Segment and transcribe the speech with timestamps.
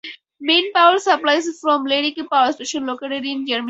[0.39, 3.59] Main power supply is from Lerwick Power Station located in Gremista.